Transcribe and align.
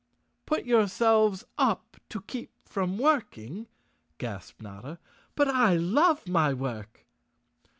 "Put 0.47 0.65
yourselves 0.65 1.45
up 1.59 1.97
to 2.09 2.21
keep 2.21 2.49
from 2.65 2.97
working," 2.97 3.67
gasped 4.17 4.59
Notta. 4.59 4.97
"But 5.35 5.47
I 5.47 5.75
love 5.75 6.27
my 6.27 6.55
work!" 6.55 7.05